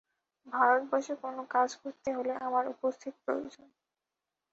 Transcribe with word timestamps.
ভারতবর্ষে 0.47 1.13
কোন 1.15 1.37
কাজ 1.49 1.69
করতে 1.81 2.09
হলে, 2.13 2.33
আমার 2.47 2.63
উপস্থিতি 2.67 3.17
প্রয়োজন। 3.25 3.67